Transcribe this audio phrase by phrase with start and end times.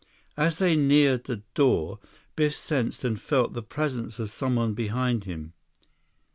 [0.35, 1.99] As they neared the door,
[2.35, 5.53] Biff sensed and felt the presence of someone behind him.